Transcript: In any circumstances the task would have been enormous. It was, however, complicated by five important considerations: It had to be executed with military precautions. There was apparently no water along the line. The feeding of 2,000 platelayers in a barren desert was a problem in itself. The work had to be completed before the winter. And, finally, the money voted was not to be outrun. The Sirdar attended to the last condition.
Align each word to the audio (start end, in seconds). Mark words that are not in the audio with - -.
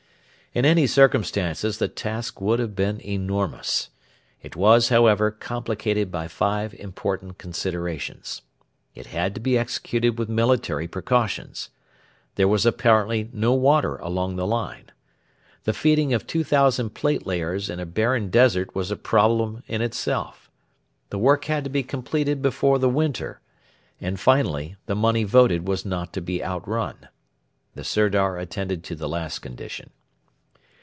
In 0.53 0.65
any 0.65 0.85
circumstances 0.85 1.77
the 1.77 1.87
task 1.87 2.41
would 2.41 2.59
have 2.59 2.75
been 2.75 2.99
enormous. 2.99 3.89
It 4.41 4.53
was, 4.53 4.89
however, 4.89 5.31
complicated 5.31 6.11
by 6.11 6.27
five 6.27 6.73
important 6.73 7.37
considerations: 7.37 8.41
It 8.93 9.05
had 9.05 9.33
to 9.35 9.39
be 9.39 9.57
executed 9.57 10.19
with 10.19 10.27
military 10.27 10.89
precautions. 10.89 11.69
There 12.35 12.49
was 12.49 12.65
apparently 12.65 13.29
no 13.31 13.53
water 13.53 13.95
along 13.95 14.35
the 14.35 14.45
line. 14.45 14.91
The 15.63 15.71
feeding 15.71 16.13
of 16.13 16.27
2,000 16.27 16.89
platelayers 16.93 17.69
in 17.69 17.79
a 17.79 17.85
barren 17.85 18.29
desert 18.29 18.75
was 18.75 18.91
a 18.91 18.97
problem 18.97 19.63
in 19.69 19.81
itself. 19.81 20.51
The 21.11 21.17
work 21.17 21.45
had 21.45 21.63
to 21.63 21.69
be 21.69 21.81
completed 21.81 22.41
before 22.41 22.77
the 22.77 22.89
winter. 22.89 23.39
And, 24.01 24.19
finally, 24.19 24.75
the 24.85 24.95
money 24.95 25.23
voted 25.23 25.65
was 25.65 25.85
not 25.85 26.11
to 26.11 26.19
be 26.19 26.43
outrun. 26.43 27.07
The 27.73 27.85
Sirdar 27.85 28.37
attended 28.37 28.83
to 28.83 28.95
the 28.95 29.07
last 29.07 29.39
condition. 29.39 29.91